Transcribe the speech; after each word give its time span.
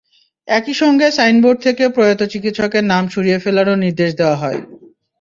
একই 0.47 0.73
সঙ্গে 0.81 1.07
সাইনবোর্ড 1.11 1.57
থেকে 1.65 1.83
প্রয়াত 1.95 2.21
চিকিৎসকের 2.33 2.83
নাম 2.91 3.03
সরিয়ে 3.13 3.41
ফেলারও 3.43 3.75
নির্দেশ 3.83 4.11
দেওয়া 4.19 4.37
হয়। 4.43 4.59